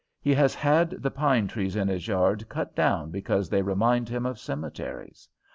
He 0.19 0.33
has 0.33 0.55
had 0.55 0.89
the 1.03 1.11
pine 1.11 1.47
trees 1.47 1.75
in 1.75 1.87
his 1.87 2.07
yard 2.07 2.49
cut 2.49 2.75
down 2.75 3.11
because 3.11 3.49
they 3.51 3.61
remind 3.61 4.09
him 4.09 4.25
of 4.25 4.39
cemeteries. 4.39 5.29